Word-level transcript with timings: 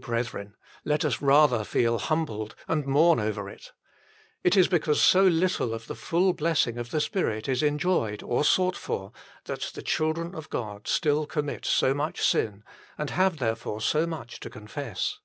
brethren, 0.00 0.56
let 0.84 1.04
us 1.04 1.22
rather 1.22 1.62
feel 1.62 2.00
humbled 2.00 2.56
and 2.66 2.86
mourn 2.88 3.20
over 3.20 3.48
it! 3.48 3.70
It 4.42 4.56
is 4.56 4.66
because 4.66 5.00
so 5.00 5.22
little 5.22 5.72
of 5.72 5.86
the 5.86 5.94
full 5.94 6.32
blessing 6.32 6.76
of 6.76 6.90
the 6.90 7.00
Spirit 7.00 7.48
is 7.48 7.62
enjoyed 7.62 8.20
or 8.20 8.42
sought 8.42 8.76
for 8.76 9.12
that 9.44 9.70
the 9.74 9.82
children 9.82 10.34
of 10.34 10.50
God 10.50 10.88
still 10.88 11.24
commit 11.24 11.64
so 11.64 11.94
much 11.94 12.20
sin, 12.20 12.64
and 12.98 13.10
have 13.10 13.38
therefore 13.38 13.80
so 13.80 14.08
much 14.08 14.40
to 14.40 14.50
confess. 14.50 15.20